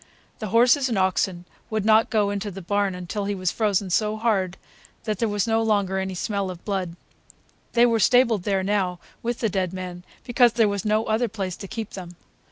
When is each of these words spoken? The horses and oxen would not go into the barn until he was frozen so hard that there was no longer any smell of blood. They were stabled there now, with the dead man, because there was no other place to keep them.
The 0.39 0.47
horses 0.47 0.89
and 0.89 0.97
oxen 0.97 1.45
would 1.69 1.85
not 1.85 2.09
go 2.09 2.31
into 2.31 2.49
the 2.49 2.63
barn 2.63 2.95
until 2.95 3.25
he 3.25 3.35
was 3.35 3.51
frozen 3.51 3.91
so 3.91 4.17
hard 4.17 4.57
that 5.03 5.19
there 5.19 5.29
was 5.29 5.45
no 5.45 5.61
longer 5.61 5.99
any 5.99 6.15
smell 6.15 6.49
of 6.49 6.65
blood. 6.65 6.95
They 7.73 7.85
were 7.85 7.99
stabled 7.99 8.41
there 8.41 8.63
now, 8.63 8.97
with 9.21 9.41
the 9.41 9.47
dead 9.49 9.73
man, 9.73 10.03
because 10.23 10.53
there 10.53 10.67
was 10.67 10.83
no 10.85 11.05
other 11.05 11.27
place 11.27 11.55
to 11.57 11.67
keep 11.67 11.91
them. 11.91 12.15